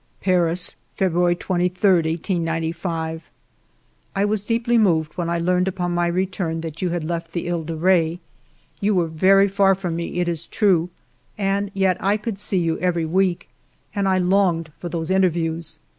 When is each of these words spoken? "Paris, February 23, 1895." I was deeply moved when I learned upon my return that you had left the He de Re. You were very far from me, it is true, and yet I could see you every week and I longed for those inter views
"Paris, 0.19 0.77
February 0.95 1.35
23, 1.35 1.69
1895." 1.97 3.29
I 4.15 4.25
was 4.25 4.43
deeply 4.43 4.75
moved 4.79 5.13
when 5.13 5.29
I 5.29 5.37
learned 5.37 5.67
upon 5.67 5.91
my 5.91 6.07
return 6.07 6.61
that 6.61 6.81
you 6.81 6.89
had 6.89 7.03
left 7.03 7.33
the 7.33 7.43
He 7.43 7.63
de 7.63 7.75
Re. 7.75 8.19
You 8.79 8.95
were 8.95 9.05
very 9.05 9.47
far 9.47 9.75
from 9.75 9.95
me, 9.95 10.19
it 10.19 10.27
is 10.27 10.47
true, 10.47 10.89
and 11.37 11.69
yet 11.75 12.03
I 12.03 12.17
could 12.17 12.39
see 12.39 12.57
you 12.57 12.79
every 12.79 13.05
week 13.05 13.47
and 13.93 14.09
I 14.09 14.17
longed 14.17 14.71
for 14.79 14.89
those 14.89 15.11
inter 15.11 15.29
views 15.29 15.77